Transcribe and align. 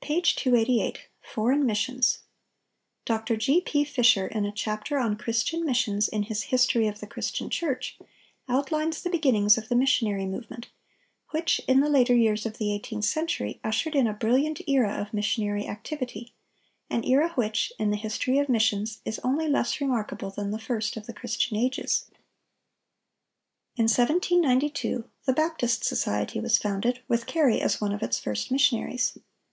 Page 0.00 0.34
288. 0.34 1.06
FOREIGN 1.20 1.64
MISSIONS.—Dr. 1.64 3.36
G. 3.36 3.60
P. 3.60 3.84
Fisher, 3.84 4.26
in 4.26 4.44
a 4.44 4.50
chapter 4.50 4.98
on 4.98 5.14
"Christian 5.14 5.64
Missions" 5.64 6.08
in 6.08 6.24
his 6.24 6.42
"History 6.50 6.88
of 6.88 6.98
the 6.98 7.06
Christian 7.06 7.48
Church," 7.48 7.96
outlines 8.48 9.04
the 9.04 9.08
beginnings 9.08 9.56
of 9.56 9.68
the 9.68 9.76
missionary 9.76 10.26
movement, 10.26 10.66
which, 11.30 11.60
in 11.68 11.78
"the 11.78 11.88
later 11.88 12.12
years 12.16 12.44
of 12.44 12.58
the 12.58 12.72
eighteenth 12.72 13.04
century, 13.04 13.60
ushered 13.62 13.94
in 13.94 14.08
a 14.08 14.12
brilliant 14.12 14.60
era 14.66 14.94
of 15.00 15.14
missionary 15.14 15.68
activity, 15.68 16.34
an 16.90 17.04
era 17.04 17.28
which, 17.36 17.72
in 17.78 17.92
the 17.92 17.96
history 17.96 18.40
of 18.40 18.48
missions, 18.48 18.98
is 19.04 19.20
only 19.20 19.46
less 19.46 19.80
remarkable 19.80 20.30
than 20.30 20.50
the 20.50 20.58
first 20.58 20.96
of 20.96 21.06
the 21.06 21.14
Christian 21.14 21.56
ages." 21.56 22.06
In 23.76 23.84
1792, 23.84 25.08
"the 25.24 25.32
Baptist 25.32 25.84
society 25.84 26.40
was 26.40 26.58
founded, 26.58 27.04
with 27.06 27.26
Carey 27.26 27.60
as 27.60 27.80
one 27.80 27.92
of 27.92 28.02
its 28.02 28.18
first 28.18 28.50
missionaries. 28.50 29.16